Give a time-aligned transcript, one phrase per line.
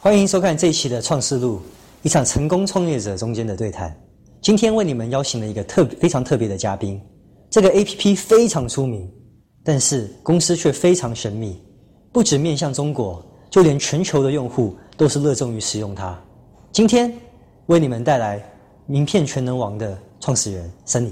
[0.00, 1.56] 欢迎收看这一期的《创世录》，
[2.02, 3.92] 一场成功创业者中间的对谈。
[4.40, 7.00] 今天为你们邀请了一个特非常特别的嘉宾。
[7.50, 9.10] 这个 A P P 非常出名，
[9.64, 11.60] 但是公司却非常神秘，
[12.12, 16.16] 不止面向中国，就连全球的用户都是热衷于使用它。
[16.70, 17.12] 今天
[17.66, 18.40] 为你们带来
[18.86, 21.10] 名片全能王的创始人 Sunny。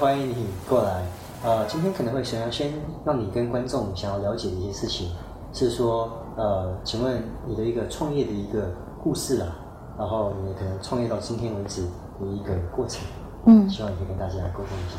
[0.00, 1.02] 欢迎你过来。
[1.44, 2.72] 呃，今天可能会想要先
[3.04, 5.10] 让你跟观众想要了解的一些事情，
[5.52, 8.72] 是说，呃，请问你的一个创业的一个
[9.04, 9.54] 故事啊，
[9.98, 11.82] 然后你可能创业到今天为止
[12.18, 13.04] 的一个过程，
[13.44, 14.96] 嗯希望你可以跟大家沟通一下。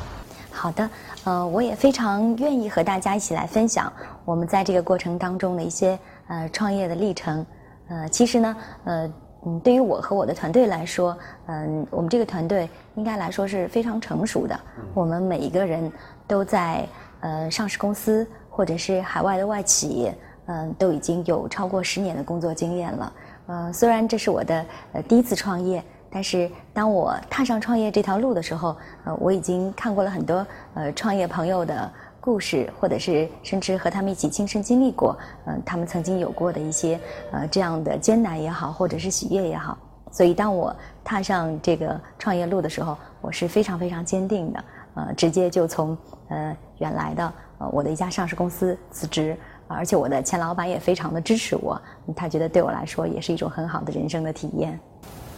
[0.51, 0.87] 好的，
[1.23, 3.91] 呃，我也非常愿意和大家一起来分享
[4.23, 7.43] 我们在这个过程当中的一些呃创业的历程。
[7.87, 9.11] 呃，其实呢，呃，
[9.45, 14.59] 嗯，对于我和我的团队来说，嗯、我们这个团队应该来说是非常成熟的。
[14.93, 15.91] 我们每一个人
[16.27, 16.87] 都在
[17.21, 23.13] 呃上市公司或者是海外的外企业，嗯、都已经有超过十年的工作经验了。
[23.47, 28.75] 呃，虽然这是我的呃第一次创业，但是当我踏上创业这条路的时候，
[29.05, 36.97] 呃，我已经看过了很多呃创业朋友的故事，或者是甚至和他们一起亲身经历过，嗯、他们曾经有过的一些
[37.31, 39.77] 呃这样的艰难也好，或者是喜悦也好。
[40.11, 44.63] 所以当我踏上这个创业路的时候，我是非常非常坚定的，
[44.93, 45.97] 呃，直接就从
[46.29, 49.35] 呃原来的呃我的一家上市公司辞职。
[49.67, 51.81] 而且我的前老板也非常的支持我，
[52.13, 54.77] 他觉得对我来说也是一种很好的人生的体验。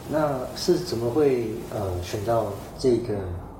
[0.09, 2.47] 那是怎么会呃选到
[2.79, 3.13] 这个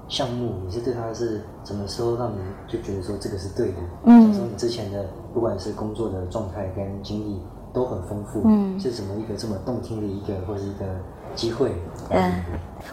[0.08, 0.54] 项目？
[0.66, 2.38] 你是对它是什么时候让你
[2.68, 3.78] 就觉得说这个是对的？
[4.06, 7.42] 嗯假如说你之前的不管是工作的状态跟经历
[7.74, 10.86] 都很丰富，嗯是怎么一个这么动听的一个或者一个
[11.36, 11.74] 机会？
[12.10, 12.32] 嗯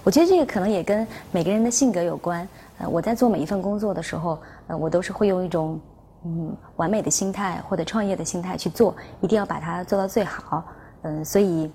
[0.04, 2.46] 我觉得这个可能也跟每个人的性格有关。
[2.78, 4.38] 呃，我在做每一份工作的时候，
[4.68, 5.78] 呃，我都是会用一种
[6.24, 10.64] 嗯完美的心态或者创业的心态去做，一定要把它做到最好。
[11.02, 11.70] 嗯，所以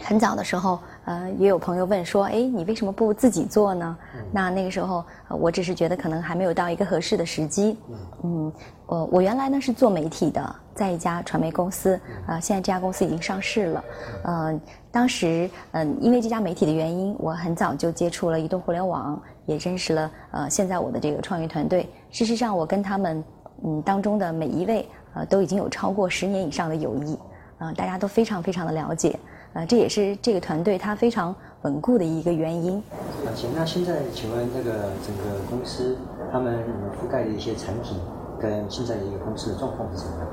[0.00, 3.96] 很早的时候，呃，也有朋友问说，哎，你为什么不自己做呢？
[4.30, 7.76] 那那个时候，呃我只是觉得可能还没有到一个合适的时机。
[8.22, 8.52] 嗯，
[8.86, 13.84] 我我原来呢是做媒体的，在一家传媒公司，啊、现在这家公司已经上市了。
[14.22, 14.60] 呃，
[14.90, 21.88] 当时嗯、因为这家媒体的原因，我很早就接触了移动互联网，也认识了呃现在我的这个创业团队。
[22.10, 23.22] 事实上，我跟他们
[23.64, 27.18] 嗯当中的每一位呃都已经有超过十年以上的友谊，
[27.58, 29.18] 呃，大家都非常非常的了解，
[29.54, 32.82] 呃，这也是这个团队它非常稳固的一个原因。
[33.24, 33.50] 啊，行。
[33.56, 34.72] 那现在请问这个
[35.06, 35.96] 整个公司
[36.30, 36.58] 他们
[37.00, 37.96] 覆盖的一些产品
[38.40, 40.28] 跟现在的一个公司的状况是怎么样？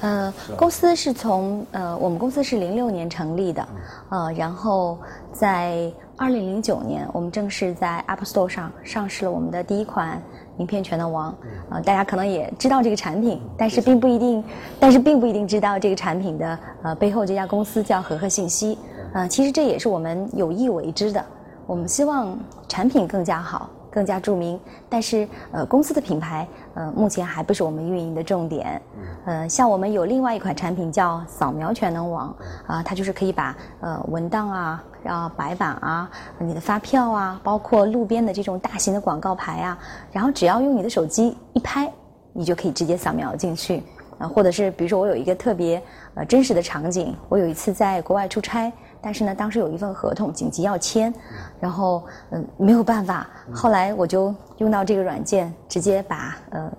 [0.00, 3.66] 呃，公司是从呃，我们公司是零六年成立的，
[4.10, 4.98] 呃，然后
[5.32, 10.20] 在二零零九年，我们正式在 App Store 上上市了我们的第一款
[10.60, 11.34] 名片全能王。
[11.70, 14.44] 呃，大家可能也知道这个产品，但是并不一定，
[14.78, 18.76] 但是并不一定知道这个产品的呃背后这家公司叫和和信息。
[19.14, 21.24] 呃，其实这也是我们有意为之的。
[21.66, 22.38] 我们希望
[22.68, 24.58] 产品更加好，更加著名，
[24.88, 28.80] 但是呃，公司的品牌呃，目前还不是我们运营的重点。
[29.24, 32.34] 呃，像我们有另外一款产品叫扫描全能网
[32.66, 39.78] 啊、它就是可以把呃文档啊、然后白板啊、你的发票啊，包括路边的这种大型的广告牌啊，
[40.12, 41.92] 然后只要用你的手机一拍，
[42.32, 43.82] 你就可以直接扫描进去。
[44.18, 48.70] 啊，或者是比如说我有一个特别呃真实的场景，我有一次在国外出差，
[49.02, 51.12] 但是呢当时有一份合同紧急要签，
[51.58, 56.70] 然后嗯、没有办法，后来我就用到这个软件，直接把呃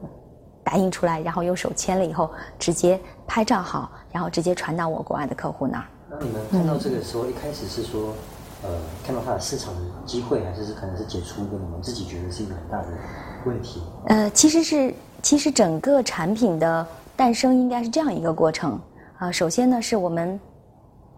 [0.64, 5.86] 打印出来，然后用手签了以后，直接拍照好，然后直接传到我国外的客户那儿。
[6.10, 8.14] 那你们看到这个时候，一开始是说，
[8.64, 8.70] 呃，
[9.06, 12.88] 看到它的市场的机会，还是是可能是解除一个你们自己觉得是一个很大的
[13.46, 13.82] 问题？
[14.08, 16.86] 呃，其实是其实整个产品的
[17.16, 18.80] 诞生应该是这样一个过程
[19.18, 20.40] 啊、首先呢，是我们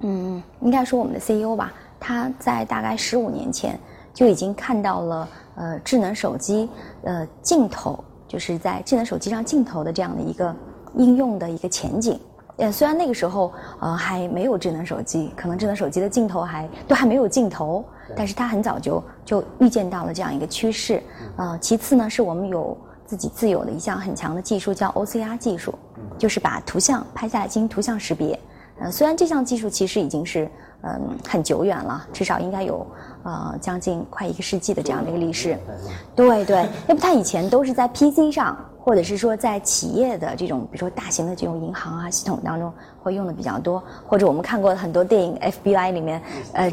[0.05, 3.79] 嗯，应该说我们的 CEO 吧，他在大概十五年前
[4.13, 6.69] 就已经看到了呃智能手机
[7.03, 10.53] 呃镜头，就是在智能手机上镜头的这样的一个
[10.95, 12.19] 应用的一个前景。
[12.57, 17.83] 呃，虽然那个时候呃还没有智能手机，可能智能手机的镜头还都还没有镜头，
[18.15, 21.01] 但是他很早就就预见到了这样一个趋势。
[21.37, 22.77] 呃，其次呢，是我们有
[23.07, 25.73] 自己自有的一项很强的技术，叫 OCR 技术，
[26.17, 28.37] 就是把图像拍下来进行图像识别。
[28.83, 30.49] 呃，虽然这项技术其实已经是
[30.81, 32.85] 嗯很久远了，至少应该有
[33.23, 35.57] 呃将近快一个世纪的这样的一个历史。
[36.15, 42.71] 对对，要不它以前都是在 PC 上，或者是说在企业的这种，比如说大型的这种银行啊系统当中
[43.01, 46.21] 会用的比较多，或者我们看过很多电影 FBI 里面，
[46.51, 46.69] 呃，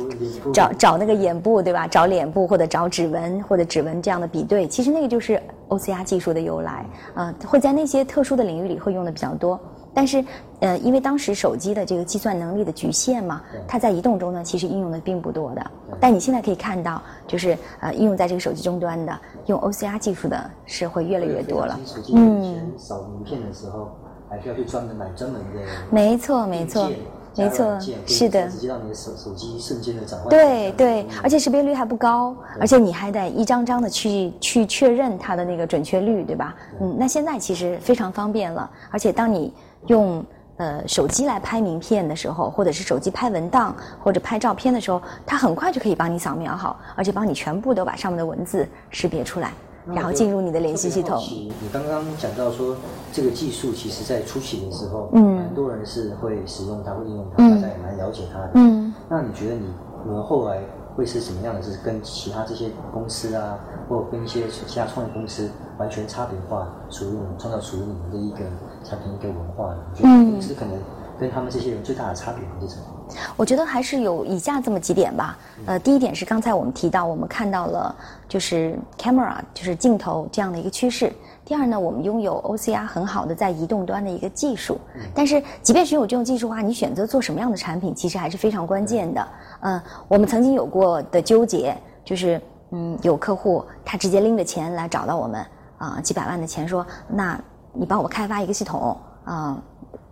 [0.52, 1.86] 找找那个眼部对吧？
[1.86, 6.84] 找脸部或者找指纹或者指纹这样的比对，其实那个就是 OCR 技术的由来，
[7.14, 9.60] 呃，会在那些特殊的领域里会用的比较多。
[9.92, 10.24] 但是，
[10.60, 15.70] 呃，因为当时手机的这个计算能力的局限嘛，它在移动中呢，其实应用的并不多的。
[15.98, 21.78] 但你现在可以看到，就是呃，应用在这个手机终端的，用 OCR 技术的是会越来越多了。
[22.14, 23.90] 嗯，扫名片的时候，
[24.28, 25.60] 还需要去专门买专门的。
[25.90, 26.90] 没错，没错。
[27.36, 30.28] 没错，是的，直接让你的手手机瞬间的转换。
[30.28, 36.56] 对对，而且识别率还不高，而且你还得一张张的去去确认它的那个准确率，对吧？
[36.80, 39.54] 嗯，那现在其实非常方便了，而且当你
[39.86, 40.24] 用
[40.56, 49.52] 呃手机来拍名片的时候，或者是手机拍文档或者拍照片的时候，它很快就可以帮你扫描好，而且帮你全部都把上面的文字识别出来。
[49.86, 51.18] 然后进入你的联系系统。
[51.22, 52.76] 你刚刚讲到说，
[53.10, 58.50] 这个技术其实在初期的时候，嗯，很多人是会使用它，会应用它，大家也蛮了解它的。
[58.54, 59.66] 嗯，那你觉得你
[60.04, 60.60] 你们后来
[60.96, 61.62] 会是什么样的？
[61.62, 63.58] 是跟其他这些公司啊，
[63.88, 68.38] 或者跟一些其他创业公司完全差别化，属于你们创造属于你们的一个
[68.84, 69.74] 产品一个文化？
[70.02, 70.74] 嗯，公司可能
[71.18, 72.99] 跟他们这些人最大的差别是什么？
[73.36, 75.38] 我觉得还是有以下这么几点吧。
[75.66, 77.94] 呃，第一点是刚才我们提到，我们看到了
[78.28, 81.12] 就是 camera，就是镜头这样的一个趋势。
[81.44, 84.78] 第二呢，我们拥有 OCR 很好的在移动端的一个技术。
[85.14, 89.28] 但是，即便是有这种技术的话，你选择做什么样的产品，其实还是非常关键的。
[89.60, 92.40] 嗯，我们曾经有过的纠结，就是
[92.70, 95.44] 嗯，有客户他直接拎着钱来找到我们
[95.78, 97.38] 啊，几百万的钱，说那
[97.72, 99.60] 你帮我开发一个系统啊，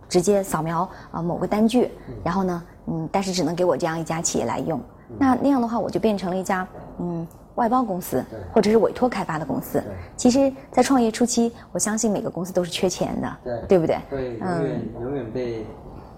[0.09, 1.89] 直接扫描啊某个单据，
[2.23, 2.61] 然后呢。
[2.87, 4.79] 嗯，但是只能给我这样一家企业来用，
[5.17, 6.67] 那那样的话，我就变成了一家
[6.99, 8.23] 嗯外包公司，
[8.53, 9.83] 或者是委托开发的公司。
[10.15, 13.99] 其实，在创业初期，我相信每个公司都是缺钱的，对对不对？
[14.09, 15.65] 对，永远永远被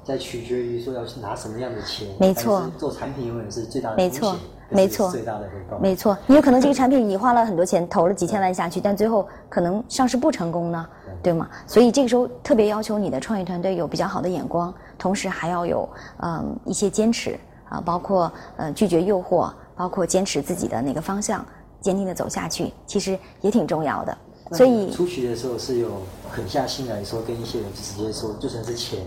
[0.03, 2.07] 在取决于说要去拿什么样的钱。
[2.19, 4.35] 没错，做产品永远是最大的没错，
[4.69, 5.77] 没错，最大的回报。
[5.79, 10.87] 没错，你有可能这个产品你花了很多钱，投了几千万下去，但最后可能上市不成功呢，
[11.21, 11.49] 对吗？
[11.67, 14.73] 所以这个时候特别要求你的创业团队有比较好的眼光。
[14.97, 15.89] 同时还要有
[16.21, 17.39] 嗯一些坚持
[17.69, 21.43] 啊，包括呃拒绝诱惑，包括坚持自己的那个方向，
[21.79, 24.17] 坚定的走下去，其实也挺重要的。
[24.51, 25.89] 所以出去的时候是有
[26.29, 28.99] 狠下心来说，跟一些人直接说，就算是钱，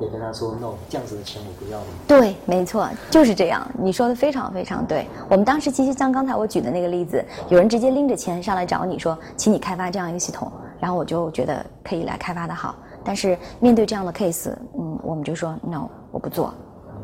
[0.00, 1.86] 也跟他说 no，这样子的钱我不要了。
[2.08, 3.64] 对，没错，就是这样。
[3.78, 5.06] 你说的非常非常对。
[5.28, 10.50] 我们当时其实像刚才我举的那个例子，有人直接拎着钱上来找你说，请你开发这样一个系统，
[10.80, 12.74] 然后我就觉得可以来开发的好。
[13.04, 16.54] 但是面对这样的 case，嗯，我们就说 no，我不做，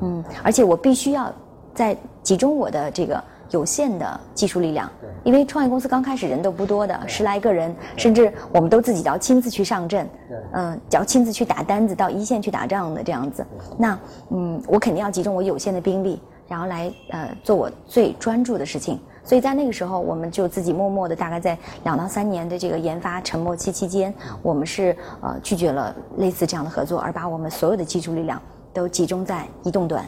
[0.00, 1.30] 嗯，而且我必须要
[1.74, 4.90] 在集中我的这个有限的技术力量，
[5.24, 10.08] 因为创业公司刚开始人都不多的，十来个人，甚至我们都自己要亲自去上阵，
[10.52, 13.46] 嗯，要亲自去打单子，到一线去打仗的这样子，
[13.78, 13.98] 那
[14.30, 19.00] 嗯，我肯定要集中我有限的兵力，然后来呃做我最专注的事情。
[19.24, 28.40] 所以在那个时候，我们就自己默默的，大概在两到三年的这个研发沉默期期间，我们是呃拒绝了类似这样的合作，而把我们所有的技术力量
[28.72, 30.04] 都集中在移动端。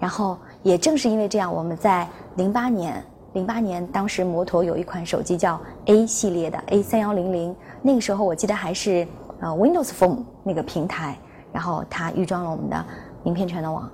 [0.00, 2.04] 然后也正是因为这样，我们在
[2.38, 9.04] 零八年，零八年当时摩托有一款手机叫 A 系列的 A 三幺零零，那个时候我记得还是
[9.40, 11.18] 呃 Windows Phone 那个平台，
[11.52, 12.84] 然后它预装了我们的
[13.24, 13.90] 名片全能网。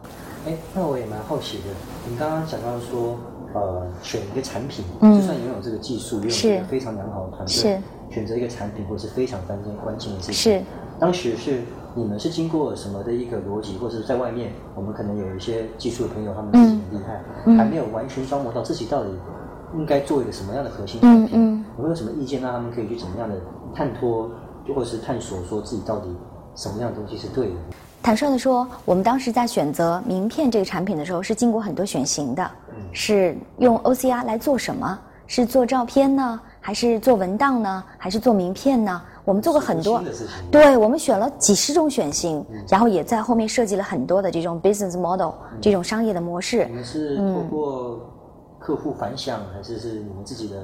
[0.46, 1.64] 哎，那我也蛮好奇的，
[2.06, 3.16] 你刚刚讲到说。
[3.54, 10.34] 呃，选一个产品，就算拥有这个技术，拥有一个非常良好的团队，是选择一个产品，或是非常关键关键的事情。
[10.34, 10.62] 是，
[10.98, 11.62] 当时是
[11.96, 19.10] 你们是经过什么的一个逻辑，或者是在外面，我们可能有一些技术的朋友，他们自己很厉害，还没有完全琢磨到自己到底
[19.76, 21.64] 应该做一个什么样的核心产品。
[21.78, 23.36] 有没有什么意见，让他们可以去怎么样的
[23.74, 24.28] 探托，
[24.74, 26.08] 或者是探索，说自己到底
[26.56, 27.54] 什么样的东西是对的？
[28.02, 32.50] 坦率的说，我们当时在选择名片这个产品的时候，是经过很多选型的。
[32.92, 34.98] 是用 OCR 来做什么？
[35.26, 39.00] 是做照片呢，还是做文档呢，还是做名片呢？
[39.24, 40.02] 我们做过很多，
[40.50, 46.66] 对我们选了几十种选型，然后也在后面设计了很多的这种 business model 这种商业的模式。
[46.66, 48.00] 你们是通过
[48.58, 50.56] 客户反响，还是是你们自己的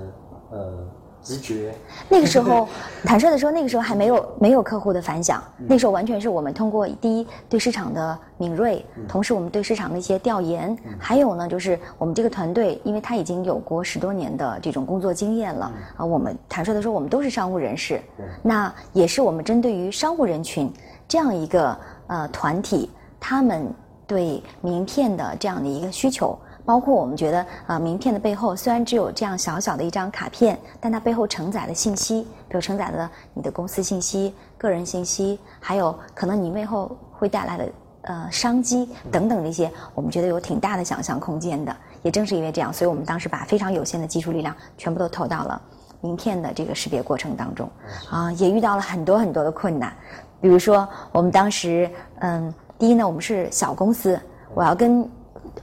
[0.50, 0.86] 呃？
[1.22, 1.74] 直觉。
[2.08, 2.68] 那个时候，
[3.04, 5.42] 坦率的说，那个时候还没有没有客户的反响。
[5.58, 16.04] 那时候完全是我们通过第一对市场的敏锐，同时我们对市场的一些调研，还有呢就是我们这个团队，因为他已经有过十多年的这种工作经验了啊。
[16.04, 18.00] 我们坦率的说，我们都是商务人士，
[18.42, 20.72] 那也是我们针对于商务人群
[21.06, 23.66] 这样一个呃团体，他们
[24.06, 26.38] 对名片的这样的一个需求。
[26.64, 37.68] 包括我们觉得，呃，名片的背后虽然只有这样小小的一张卡片，但它背后承载的信息，比如承载了你的公司信息、个人信息，还有可能你背后会带来的
[38.02, 41.74] 呃商机等等的一些，我们觉得有挺大的想象空间的。
[42.02, 45.60] 也正是因为这样，所以我们当时把非常有限的技术力量全部都投到了
[46.00, 47.68] 名片的这个识别过程当中，
[48.10, 49.92] 啊，也遇到了很多很多的困难，
[50.40, 51.90] 比如说我们当时，
[52.20, 54.20] 嗯，第一呢，我们是小公司，
[54.54, 55.08] 我要跟。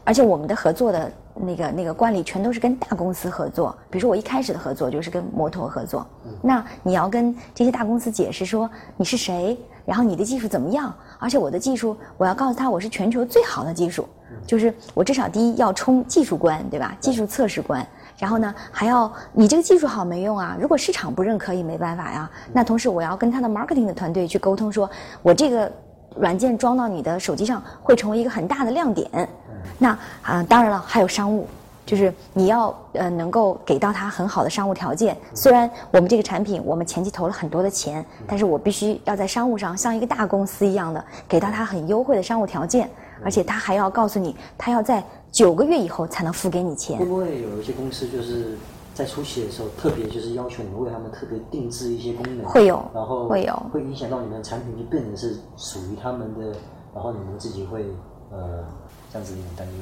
[0.08, 6.08] 而且我们的合作的那个那个惯例全都是跟大公司合作，比如说我一开始的合作就是跟摩托合作，
[6.42, 14.08] 那你要跟这些大公司解释说你是谁，然后你的技术怎么样，而且我的技术我要告诉他我是全球最好的技术，
[14.46, 16.96] 就是我至少第一要冲技术关，对吧？
[17.02, 17.86] 技术测试关，
[18.18, 22.32] 然后呢还要你这个技术好没用啊，如果市场不认可也没办法呀。
[22.54, 24.90] 那同时我要跟他的 marketing 的团队去沟通，说
[25.22, 25.70] 我这个
[26.16, 29.28] 软件装到你的手机上会成为一个很大的亮点。
[29.78, 31.48] 那啊，当然了，还有商务，
[31.86, 35.16] 就是你要呃能够给到他很好的商务条件。
[35.34, 42.90] 虽然我们这个产品我们前期投了很多的钱，但是我必须要在商务上像一个大公司一样的给到他很优惠的商务条件，
[43.24, 47.06] 而且他还要告诉你，他要在九个月以后才能付给你钱会。
[47.06, 48.58] 不会有一些公司就是
[48.94, 52.46] 在初期的时候，特别就是要求你们为他们特别定制一些功能？
[52.46, 56.48] 会有然后会有会影响到你们的产品就变成是属于他们的，
[56.96, 57.86] 然后你们自己会
[58.32, 58.66] 呃
[59.12, 59.74] 这样子担忧。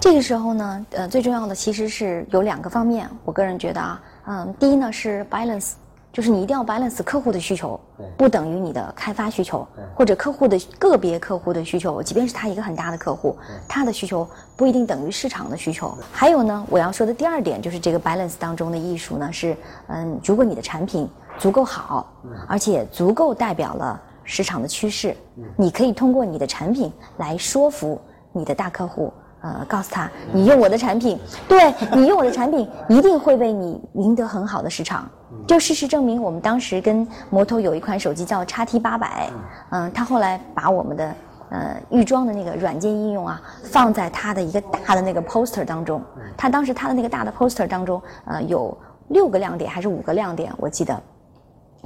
[0.00, 5.72] 这个时候呢，呃，最重要的其实是有两个方面，我个人觉得啊，嗯，第一呢是 balance，
[6.12, 7.80] 就是你一定要 balance 客户的需求，
[8.16, 13.36] 不等于你的开发需求，或者客户的个别客户的需求，即便是他一个很大的客户，
[13.66, 15.96] 他的需求不一定等于市场的需求。
[16.12, 19.56] 还有呢，我要说的第二点就是这个 balance 当中的艺术呢是，
[19.88, 22.12] 嗯，如果你的产品足够好，
[22.46, 25.16] 而且足够代表了市场的趋势，
[25.56, 28.00] 你可以通过你的产品来说服
[28.34, 29.10] 你的大客户。
[29.40, 35.06] 呃，告诉他，你用我的产品，对你用我的产品，一定会为你赢得很好的市场。
[35.46, 39.28] 就事实证明，我们当时跟摩托有一款手机叫叉 T 八百，
[39.68, 41.14] 嗯，他后来把我们的
[41.50, 46.00] 呃预装的那个软件应用啊，放在他的一个大的那个 poster 当中。
[46.38, 48.74] 他当时他的那个大的 poster 当中，呃，有
[49.08, 50.98] 六个亮点还是五个亮点，我记得。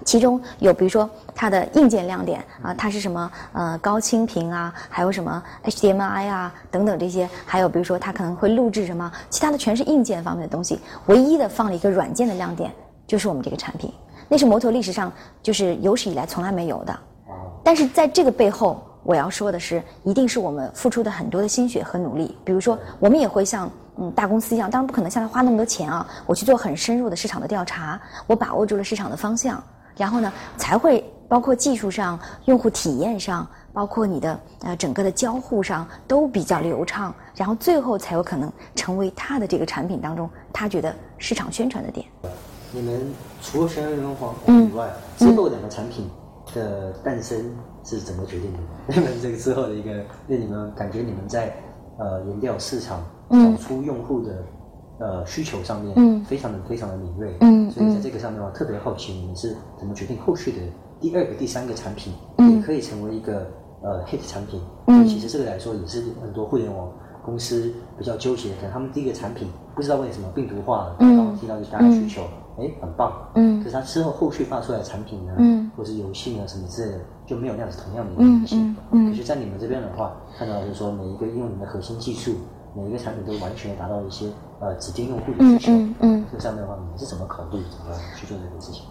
[0.05, 12.73] 其中有比如说它的硬件亮点啊，它是什么呃高清屏啊，还有什么 HDMI 啊等等这些，还有比如说它可能会录制什么，其他的全是硬件方面的东西，唯一的放了一个软件的亮点，
[13.07, 13.93] 就是我们这个产品，
[14.29, 15.13] 那是摩托历史上
[15.43, 16.99] 就是有史以来从来没有的。
[17.63, 22.37] 但是在这个背后，我要说的是，一定是我们付出的很多的心血和努力。
[22.45, 29.63] 比如说，我们也会像嗯大公司一样，当然不可能像他花那么多钱啊，我去做很深入的市场的调查，我把握住了市场的方向，
[29.99, 42.07] 然后呢，才会包括技术上、用户体验上，包括你的呃整个的交互上都比较流畅，然后最后才有可能成为他的这个产品当中他觉得市场宣传的点。
[42.71, 43.13] 你们
[43.43, 44.89] 除了轩辕人皇嗯以外，
[45.19, 46.09] 之后两个产品
[46.55, 48.59] 的诞生是怎么决定的？
[48.95, 49.91] 你们这个之后的一个，
[50.27, 51.53] 那你们感觉你们在
[51.99, 54.43] 呃研调市场、嗯找出用户的
[54.99, 56.25] 呃需求上面，嗯。
[56.25, 60.59] 非常的非常的敏锐，嗯所以在这个上面的话，特别好奇你们是怎么决定后续的
[61.01, 62.57] 第二个、第三个产品，嗯。
[62.57, 63.47] 也可以成为一个
[63.83, 64.61] 呃 hit 产品。
[64.87, 65.07] 嗯。
[65.07, 66.91] 其实这个来说也是很多互联网
[67.25, 71.17] 公司比较纠结，可能他们第一个产品不知道为什么病毒化了，嗯。
[71.17, 72.23] 刚刚提到就是大家需求，
[72.59, 73.63] 哎、很棒，嗯。
[73.63, 75.71] 可是它之后后续发出来的产品呢，嗯。
[75.77, 78.57] 或是游戏呢什么之类的，就没有那样子同样的一个东西。
[78.57, 79.11] 嗯嗯嗯。
[79.11, 82.35] 可是，在你们这边的话，看到就是说每一个应用你们的核心技术，
[82.75, 84.27] 每一个产品都完全达到一些
[84.61, 85.73] 呃指定用户的需求。
[85.73, 88.83] 嗯嗯嗯这上面的话，你是怎么考虑怎么去做这个事情？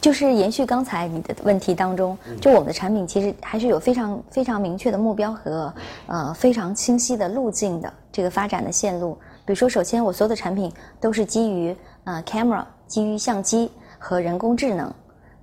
[0.00, 5.72] 就是延续刚才你的问题当中，就我们的产品其实还是有非常非常明确的目标和
[6.06, 9.16] 呃非常清晰的路径的这个发展的线路。
[9.46, 14.92] 比如说，首先我所有的产品都是基于呃 camera，基于相机和人工智能。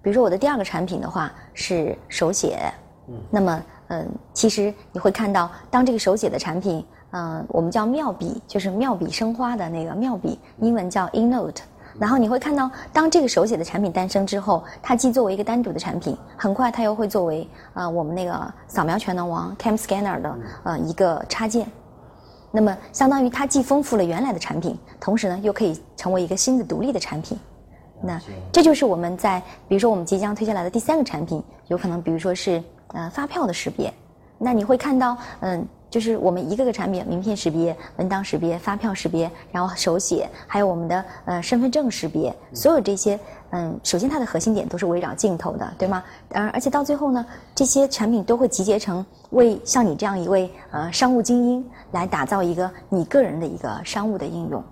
[0.04, 2.72] 比如说我的第二个产品的话是手写，
[3.08, 11.58] 嗯那么嗯、其实你会看到，当这个手写的产品，嗯、我们叫妙笔，就是妙笔生花的那个妙笔，英文叫 InNote。
[12.00, 21.70] 然后你会看到，当这个手写的产品诞生之后，它既作为一个单独的产品，很快它又会作为呃我们那个扫描全能王 Cam Scanner 的呃一个插件。
[22.50, 27.38] 那么相当于它既丰富了原来的产品，同时呢又可以成为一个新的独立的产品。
[28.01, 28.20] 那
[28.51, 32.63] 这就是我们在比如说我们即将推下来的第三个产品，有可能比如说是
[32.94, 33.94] 呃发票的识别。
[34.38, 43.20] 那你会看到，嗯，就是我们一个个产品，名片识别、文档识别、发票识别，然后手写，还有我们的呃身份证识别，所有这些，
[43.50, 46.02] 嗯，首先它的核心点都是围绕镜头的，对吗？
[46.30, 54.64] 而而且到最后呢，这些产品都会集结成为像你这样一位呃商务精英来打造一个你个人的一个商务的应用。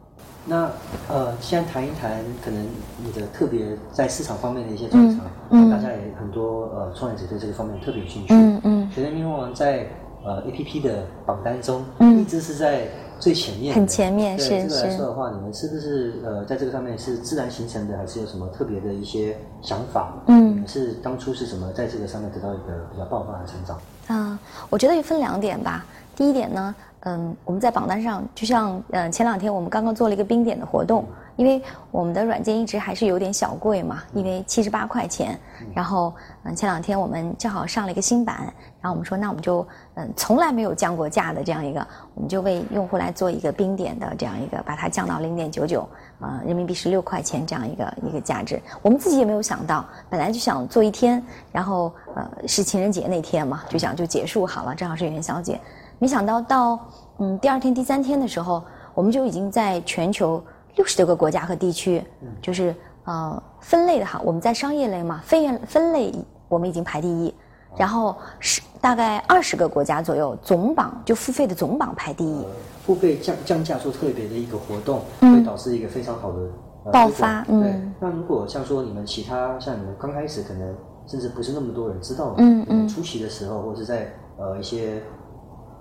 [0.45, 0.71] 那
[1.09, 2.11] 呃，先谈一谈
[2.43, 2.65] 可能
[3.03, 8.33] 你的特别在市场方面的一些专长，嗯嗯大家也很多呃创业者对这个方面特别有兴趣。
[8.33, 9.85] 嗯嗯觉得明龙王在
[10.23, 12.87] 呃 A P P 的榜单中，嗯一直是在
[13.19, 20.13] 最前面的，很前面对是这个来是说的话，你们是不是呃在这个上面是自然形成的，还是有什么特别的一些想法？
[20.27, 23.79] 嗯你们是当初是什么在这个上面得到一个比较爆发的成长？
[24.07, 25.85] 啊、我觉得也分两点吧。
[26.15, 31.05] 第一点呢，嗯，我们在榜单上，就像呃前两天我们刚刚做了一个冰点的活动，
[31.39, 35.39] 因为我们的软件一直还是有点小贵嘛，因为七十八块钱。
[35.73, 39.65] 然后嗯，前两天我们正好上了一个新版，然后我们说那我们就
[39.95, 41.79] 嗯从来没有降过价的这样一个，
[42.13, 45.87] 我们就为用户来做一个冰点的这样一个，把它降到零点九九，
[46.19, 48.61] 啊，人民币十六块钱这样一个一个价值。
[48.81, 55.57] 我们自己也没有想到，本来就想做一天，然后呃是情人节那天嘛，就想就结束好了，正好是元宵节。
[55.99, 56.79] 没想到到
[57.19, 58.61] 嗯第二天、第三天的时候，
[58.93, 60.43] 我们就已经在全球
[60.79, 62.01] 六十多个国家和地区，
[62.41, 66.09] 就是呃分类的哈，我们在商业类嘛，分业分类
[66.47, 67.35] 我们已经排第一，
[67.75, 72.45] 然后是大概二十个国家左右，总榜就付费的总榜排第一。
[72.85, 75.33] 付费降降价做特别的一个活动，嗯。
[75.33, 76.39] 会导致一个非常好的、
[76.85, 77.61] 呃、爆发嗯。
[77.61, 80.73] 对，那如果像说你们其他像你们刚开始可能
[81.05, 82.87] 甚至不是那么多人知道，嗯嗯。
[82.87, 85.03] 初期的时候，或者是在呃一些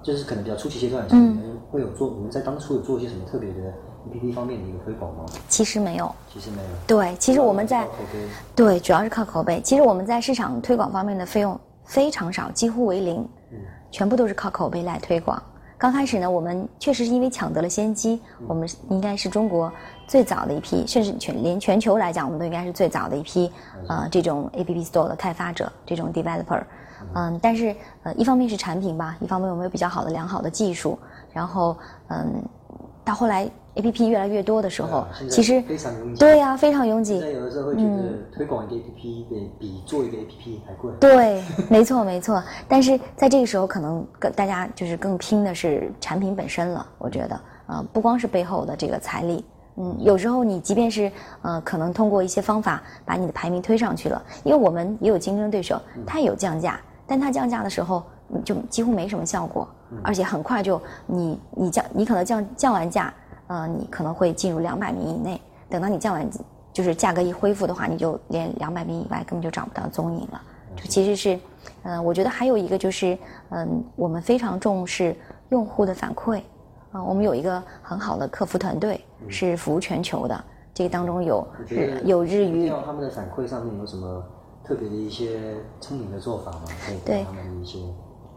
[0.03, 1.31] 就是可能比较初期阶段的时候，嗯。
[1.31, 3.73] 你们会有做你们在当初有做一些什么特别的
[4.07, 5.25] APP 方面的一个推广吗？
[5.49, 6.69] 其实没有，其实没有。
[6.87, 7.87] 对，其实我们在
[8.55, 9.61] 对，主要是靠口碑。
[9.63, 13.29] 其实我们在市场推广方面的费用非常少，几乎为零，
[13.91, 15.43] 全部都是靠口碑来推广。
[15.77, 19.73] 刚开始呢，我们确实是因为抢得了先机，我们应该是中国
[20.09, 23.53] 最早的一批，甚至全连全球来讲，我们都应该是最早的一批，
[23.89, 26.63] 呃，这种 App Store 的开发者，这种 developer。
[27.15, 30.99] 嗯，但是呃，一方面是产品吧，一方面我们有比较好的良好的技术，
[31.33, 31.77] 然后
[32.09, 32.43] 嗯，
[33.05, 33.49] 到后来
[33.79, 37.29] APP 越来越多的时候，啊其实非常拥挤对呀、非常拥挤现。
[37.29, 38.03] 在有的时候会觉得
[38.33, 40.93] 推广一个 APP 比比做一个 APP 还贵。
[40.99, 42.43] 对，没错没错。
[42.67, 46.87] 但是在这个时候，可能更大家就是更拼的是产品本身了。
[46.99, 49.45] 我觉得，呃，不光是背后的这个财力，
[49.77, 51.11] 嗯，有时候你即便是
[51.43, 59.69] 呃，可能通过一些方法把你的排名推上去了，因为我们也有竞争对手，他也有降价，但他降价的时候嗯就几乎没什么效果，
[60.03, 63.13] 而且很快就你你降你可能降降完价，
[63.49, 65.41] 呃，你可能会进入两百名以内。
[65.69, 66.27] 等到你降完，
[66.73, 70.41] 就是价格一恢复的话，你就连两百名以外根本就找不到踪影了。
[70.77, 71.41] 就其实是，
[71.83, 73.19] 呃，我觉得还有一个就是，
[73.51, 75.15] 嗯、我们非常重视
[75.49, 76.41] 用户的反馈，
[76.93, 84.23] 啊、我们有一个很好的客服团队，是服务全球的，这个当中有日有日语听，到他们的反馈上面有什么
[84.63, 86.63] 特别的一些聪明的做法吗？
[87.05, 87.79] 对他们的一些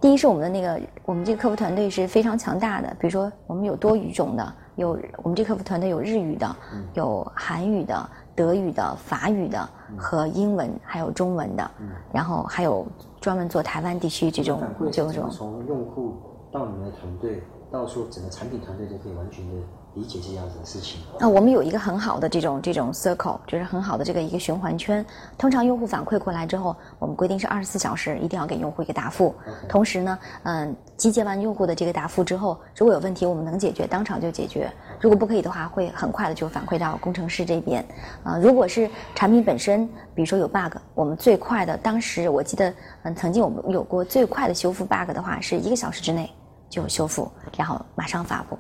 [0.02, 2.90] 第一是我们的那个，我们这个客服团队是非常强大的。
[3.00, 6.56] 比如说，我们有多语种的，有我们这客服团队有日语的，
[6.96, 11.72] 有韩语的、德语的、法语的和英文，还有中文的，
[12.12, 12.84] 然后还有
[13.20, 14.60] 专门做台湾地区这种
[14.92, 16.16] 这种是从用户
[16.52, 19.54] 到你们的团队，到说整个产品团队都可以完全的
[19.94, 21.02] 理解这样子的事情。
[21.20, 25.06] 啊，我们有一个很好的这种这种 circle，就是很好的这个一个循环圈。
[25.38, 29.36] 通常用户反馈过来之后，我们规定是二十四小时一定要给用户一个答复。
[29.68, 37.86] 同时呢，嗯，集结完用户的这个答复之后，如果有问题我们能解决，当场就解决；如果不可以的话，会很快的就反馈到工程师这边。
[38.24, 42.74] 啊，如果是产品本身，比如说有 bug，我们最快的，当时我记得，
[43.04, 46.32] 嗯，曾经我们有过最快的修复 bug 的话，是一个小时之内
[46.70, 48.58] 就修复，然后马上发布。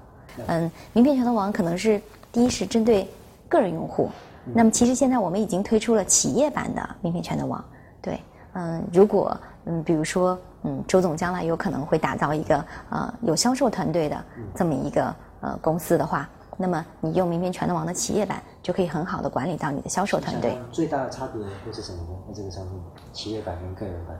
[0.47, 3.07] 嗯，名片全都网可能是第一是针对
[3.47, 4.09] 个人用户，
[4.53, 7.63] 那么其实现在我们已经推出了企业版的名片全都网。
[8.01, 8.19] 对，
[8.53, 14.23] 嗯，如果嗯，比如说嗯，周总将来有可能会打造一个呃有销售团队的
[14.55, 20.57] 这么一个呃公司的话，那么你用名片全都网的企业版就可以很好的管理到你的销售团队。
[20.71, 22.09] 最大的差别会是什么呢？
[22.27, 22.73] 那这个上面，
[23.11, 24.17] 企业版跟个人版。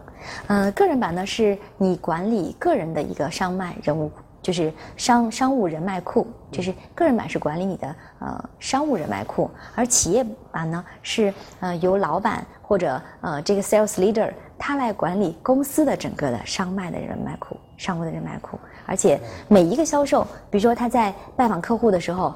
[0.48, 4.12] 呃，个人版呢是你管理个人的一个商脉人物，
[4.42, 22.34] 就是商商务人脉库，就是个人版是管理你的呃商务人脉库，而企业版呢是呃由老板或者呃这个 sales leader 他来管理公司的整个的商脉的人脉库，商务的人脉库，而且每一个销售，比如说他在拜访客户的时候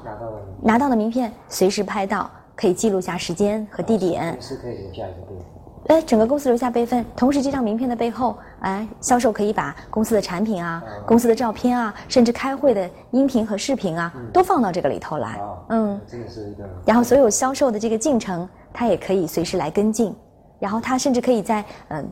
[0.62, 5.44] 拿到的名片随时拍到，可以记录下时间和地点公，司可以留下一个备份。
[5.88, 15.34] 哎，整个公司留下备份，同时这张名片的背后，哎，销售可以把公司的产品啊、公司的照片啊，甚至开会的音频和视频啊，都放到这个里头来。
[15.34, 20.12] 啊，嗯，这个是一个然后所有销售的这个进程，他也可以随时来跟进，
[20.58, 22.10] 然后他甚至可以在嗯、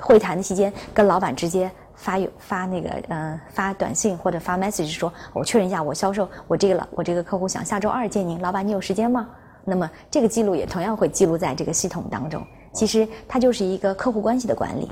[0.00, 9.28] 会谈的期间跟老板直接发有发那个呃发短信或者发 message 说，我确认一下我销售我这个老我这个客户想下周二见您，老板你有时间吗？
[9.64, 12.44] 那么这个记录也同样会记录在这个系统当中。
[12.72, 14.90] 其实它就是一个客户关系的管理。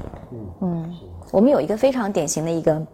[0.61, 0.95] 嗯，
[1.31, 2.87] 我们有一个非常典型的一个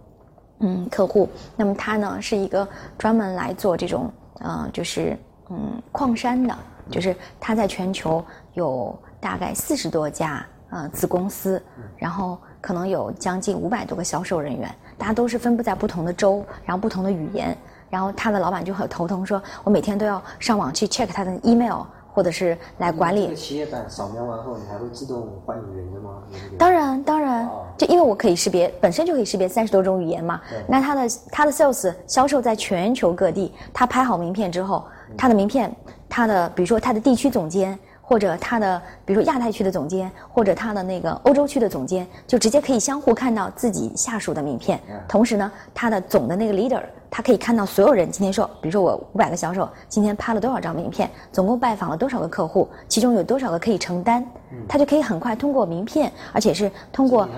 [0.60, 5.18] 嗯客户，那么他呢是一个专门来做这种呃就是
[5.50, 6.56] 嗯矿山的，
[6.90, 11.60] 就是他在全球有大概四十多家呃子公司，
[11.96, 17.56] 然后可能有将近五百多个销售人员，大家都是分布在不同的州，然后不同的语言，
[17.90, 21.82] 然后他的老板就很头疼说，我每天都要上网去 check 他的 email。
[22.16, 26.22] 或者是来管理企业版扫描完后，你还会自动换语言的吗？
[26.56, 30.40] 当然，当然哦，就因为我可以识别，本身就可以识别三十多种语言嘛。
[30.66, 34.82] 那他的他的 sales 销售在全球各地，他拍好名片之后，
[35.14, 35.70] 他的名片，
[36.08, 44.80] 他的比如说他的地区总监，或者他的比如说亚太区的总监，或者他的那个欧洲区的总监，就直接可以相互看到自己下属的名片。
[45.08, 54.24] 同时呢，他的总的那个 leader，他可以看到所有人今天说，比如说我五百个销售今天拍了多少张名片，总共拜访了多少个客户，其中有多少个可以承担，
[54.68, 57.28] 他就可以很快通过名片，而且是通过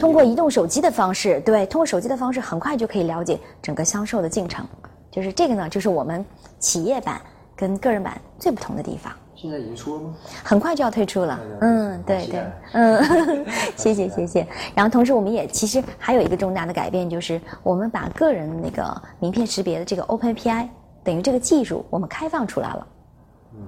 [0.00, 4.66] 通过移动手机的方式，对，通过手机的方式，很快就可以了解整个销售的进程。
[5.08, 6.24] 就是这个呢，就是我们
[6.58, 7.20] 企业版
[7.54, 9.12] 跟个人版最不同的地方。
[9.40, 10.14] 现在已经出了吗？
[10.44, 14.46] 很快就要推出了，嗯，对对嗯，谢谢 谢谢。
[14.74, 20.68] 然后同时我们也其实还有一个重大的改变，就是我们把个人那个名片识别的这个 OpenAPI
[21.02, 22.86] 等于这个技术我们开放出来了。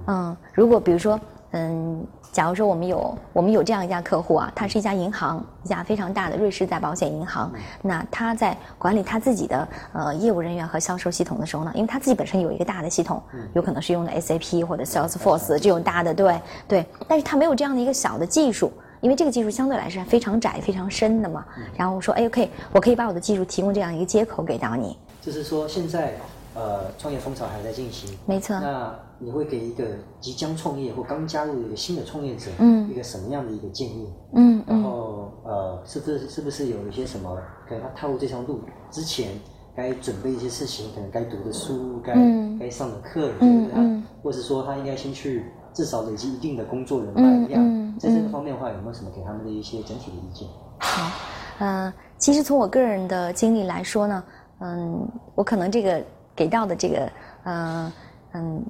[0.07, 1.19] 嗯，如果比如说，
[1.53, 7.51] 嗯，假如说我们有我们有这样一家客户啊，它是一家银行，一家非常大的瑞士在保险银行。
[7.81, 13.21] 那他在管理他自己的呃业务人员和销售系统的时候呢，因为他自己本身有一个大的系统，
[13.53, 18.71] 有可能是用的 SAP 或者 Salesforce 这种大的，对对，但是他没有这样的一个小的技术。
[19.01, 26.13] 因为这个技术相对来说非常窄、非常深的嘛，然后我说，哎，OK，我可以把我的技术提供这样一个接口给到你，就是说现在
[26.53, 28.59] 呃创业风潮还在进行，没错。
[28.59, 29.85] 那你会给一个
[30.19, 32.89] 即将创业或刚加入一个新的创业者，嗯。
[32.89, 34.13] 一个什么样的一个建议？
[34.35, 37.35] 嗯然后呃，是不是是不是有一些什么，
[37.67, 38.59] 可能他踏入这条路
[38.91, 39.29] 之前，
[39.75, 42.57] 该准备一些事情，可能该读的书，该、嗯。
[42.59, 44.03] 该上的课，嗯对他嗯。
[44.21, 50.47] 或是说他应该先去至少累积一定的工作人嗯脉量，嗯在这个方面的话，有没有什么给他们的一些整体的意见？
[50.79, 51.11] 好，
[51.59, 54.23] 呃，其实从我个人的经历来说呢，
[54.59, 56.03] 嗯，我可能这个
[56.35, 57.11] 给到的这个，
[57.43, 57.93] 呃，
[58.33, 58.65] 嗯，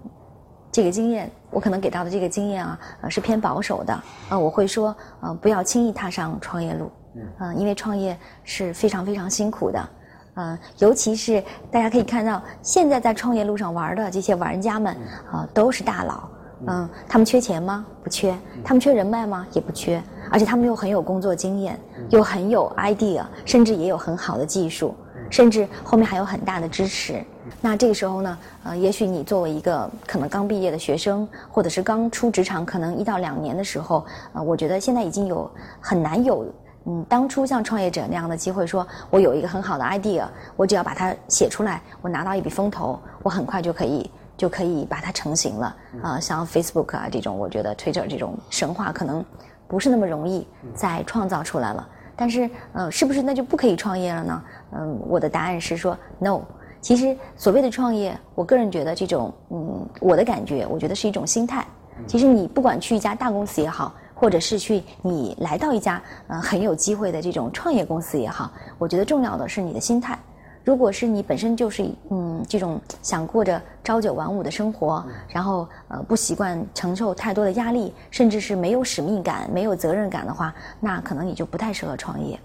[0.71, 4.03] 这个经验，我可能给到的这个经验啊，呃，是偏保守的。
[4.29, 6.91] 呃，我会说，呃，不要轻易踏上创业路，
[7.39, 9.89] 嗯、因为创业是非常非常辛苦的。
[10.35, 14.97] 嗯，尤其是大家可以看到，现在在创业路上玩的这些玩家们，
[15.31, 16.27] 啊、都是大佬。
[16.65, 17.85] 嗯，他们缺钱吗？
[18.03, 18.35] 不缺。
[18.63, 19.45] 他们缺人脉吗？
[19.51, 20.01] 也不缺。
[20.31, 24.95] 而且他们又很有工作经验，又很有 idea，甚至也有很好的技术，
[25.29, 27.23] 甚至后面还有很大的支持。
[27.61, 36.45] 那这个时候呢，呃，也许你作为一个可能刚毕业的学生，或者是刚出职场，可能一到两年的时候，呃，我觉得现在已经有很难有。
[36.85, 40.25] 嗯，当初像创业者那样的机会，说我有一个很好的 idea，
[40.57, 45.75] 我只要把它写出来，我拿到一笔风投，我很快就可以就可以把它成型了。
[46.01, 49.23] 啊、像 Facebook 啊这种，我觉得 Twitter 这种神话可能
[49.65, 51.87] 不是那么容易再创造出来了。
[52.15, 54.43] 但是，呃，是不是那就不可以创业了呢？
[54.73, 56.41] 嗯，我的答案是说 no。
[56.79, 61.65] 其实所谓的创业，我个人觉得这种，嗯，我的感觉，我觉得是一种心态。
[62.05, 70.19] 其实你不管去一家大公司也好，或者是去你来到一家呃很有机会的这种创业公司也好，我觉得重要的是你的心态。
[70.63, 82.39] 如果是你本身就是嗯这种想过着朝九晚五的生活，然后呃不习惯承受太多的压力，甚至是没有使命感、没有责任感的话，那可能你就不太适合创业。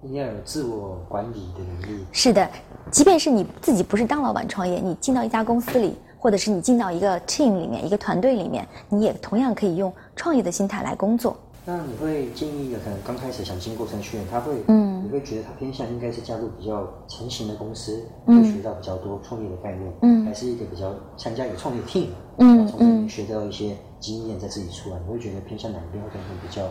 [0.00, 2.06] 你要有自我管理的能力。
[2.12, 2.48] 是的，
[2.92, 11.36] 即便是你自己不是当老板创业，你进到一家公司里，或者是你进到一个 team 里面、一个团队里面，你也同样可以用创业的心态来工作。
[11.64, 26.64] 那你会建议一个可能刚开始想进过程序员，他会，嗯你会觉得他偏向应该是加入比较成型的公司，嗯会学到比较多创业的概念，嗯还是一个比较参加一个创业 team，嗯然后从这里面学到一些经验，在自己出来，你会觉得偏向哪一边会可能比较，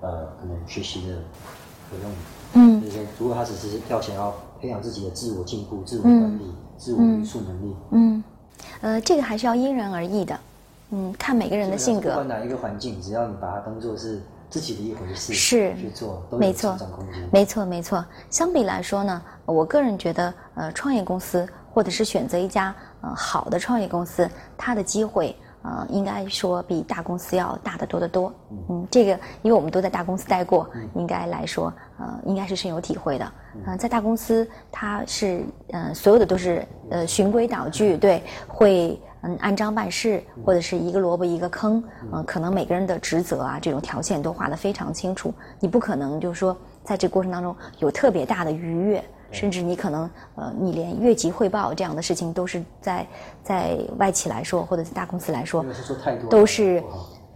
[0.00, 1.14] 呃，可能学习的
[1.92, 2.12] 有用？
[2.52, 8.24] 嗯就是，如果他只是要想要培养自己的自我进步、自我管理、自我约束能力，嗯，
[8.80, 10.38] 呃，这个还是要因人而异的。
[10.92, 12.26] 嗯，看每个人的性格不管。
[12.28, 16.76] 哪一个环境，只要你把它当做是自己的一回事，是去做，没错。
[17.32, 18.04] 没错，没错。
[18.28, 25.34] 相比来说呢，我个人觉得，呃，创业公司或者是选择一家呃好的创业公司，它的机会。
[25.62, 28.32] 呃，应该说比大公司要大得多得多。
[28.70, 33.32] 嗯，这个因为我们都在大公司待过，应该来说，呃，应该是深有体会的。
[33.66, 41.82] 嗯、在大公司，它是呃所有的都是呃循规蹈矩，对，会嗯按章办事，或者是一个萝卜一个坑。
[42.12, 45.32] 嗯、可能每个人的职责啊，这种条线都画得非常清楚。
[45.58, 49.02] 你不可能就是说在这过程当中有特别大的愉悦。
[49.32, 53.06] 甚至你可能，呃，你连越级汇报这样的事情都是在
[53.44, 55.64] 在外企来说，或者在大公司来说
[56.28, 56.82] 都是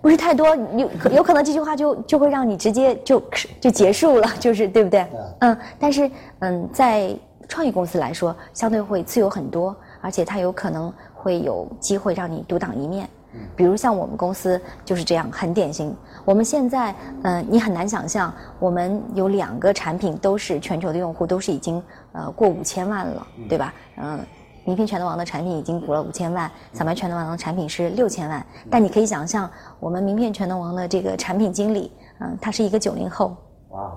[0.04, 3.22] 不是太多，有可有可能这句话就就会让你直接就
[3.58, 5.06] 就结束了，就是对不对？
[5.38, 7.16] 嗯，但是嗯，在
[7.48, 13.08] 创业公司来说，相对会自由很多，而且它有可能会有机会让你独当一面。
[13.56, 15.96] 比如像我们公司就是这样，很典型。
[16.22, 23.72] 我们现在，嗯、你很难想象，我们有两个产品都是全球的用户，都是已经呃过五千万了，对吧？
[23.96, 24.20] 嗯、
[24.64, 28.44] 名片全能王的产品已经补了五千万，小麦全能王的产品是六千万。
[28.70, 33.36] 但你可以想象，我们名片全能王的这个产品经理，嗯、他是一个九零后，
[33.70, 33.92] 哇，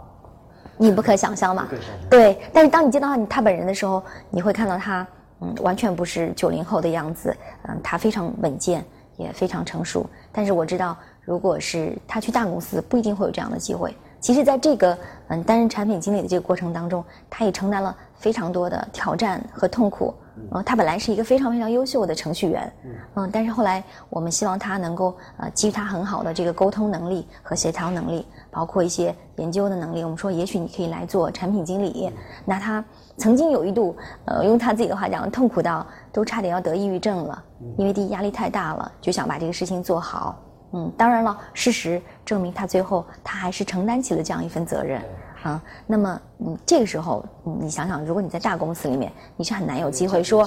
[0.76, 2.10] 你不可想象嘛不可想象？
[2.10, 5.08] 对，但是当你见到他他本人的时候，你会看到他，
[5.40, 7.36] 嗯，完全不是九零后的样子，
[7.70, 8.84] 嗯，他非常稳健，
[9.16, 10.06] 也非常成熟。
[10.34, 13.96] 但是我知道，如果是他去大公司，不一定会有这样的机会。
[14.20, 14.98] 其实，在这个
[15.30, 20.14] 嗯担任产品经理的这个过程当中，他也承担了非常多的挑战和痛苦。
[20.52, 22.74] 嗯，他本来是一个非常非常优秀的程序员，
[23.16, 32.12] 嗯，但是后来我们希望他能够呃基于他很好的这个沟通能力和协调能力，包括一些研究的能力，我们说也许你可以来做产品经理。
[32.46, 32.84] 那他
[33.18, 33.96] 曾经有一度，
[34.26, 37.44] 呃，用他自己的话讲，痛苦到都差点要得抑郁症了，
[37.78, 40.38] 因为第一压力太大了，就想把这个事情做好。
[40.72, 45.02] 嗯，当然了，事实证明他最后他还是承担起了这样一份责任。
[45.44, 50.46] 啊，那么嗯，这个时候，嗯，你想想，如果你在大公司里面，你是很难有机会说。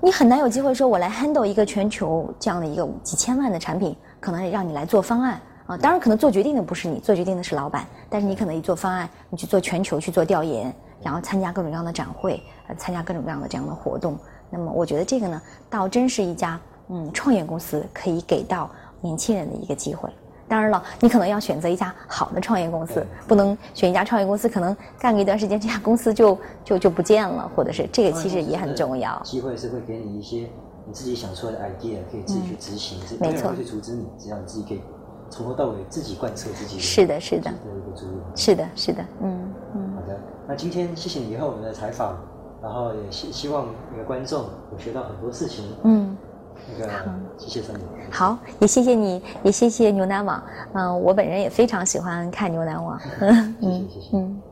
[0.00, 5.76] 你很难有机会说，我来 handle 一个全球这样的一个几千万的产品，可能让你来做方案啊。
[5.76, 14.18] 当然，可能做决定的不是你，做决定的是老板，但是你可能一做方案，你去做全球去做调研，然后参加各种各样的展会，呃，参加各种各样的这样的活动。
[14.50, 20.08] 那么，我觉得这个呢，倒真是一家嗯创业公司可以给到年轻人的一个机会。
[20.48, 29.20] 当然了，你可能要选择一家好的创业公司，不能选一家创业公司，可能干个一段时间，这家公司就就就不见了，或者是这个其实也很重要。
[29.24, 30.48] 机会是会给你一些
[30.86, 34.80] 你自己想出来的 idea，可以自己去执行，没错去阻止你，只要你自己可以
[35.28, 37.50] 从头到尾自己贯彻自己的是的是的。
[38.36, 39.96] 是的，是的，嗯嗯。
[39.96, 42.16] 好的，那今天谢谢你以后我们的采访，
[42.62, 45.64] 然后也希希望那个观众有学到很多事情。
[45.82, 46.16] 嗯，
[46.78, 46.90] 那个
[47.38, 47.62] 谢谢。
[48.10, 50.42] 好，也谢谢你，也谢谢牛腩网。
[50.72, 52.98] 嗯、我本人也非常喜欢看牛腩网。
[53.00, 54.16] 谢谢谢谢。
[54.16, 54.42] 嗯。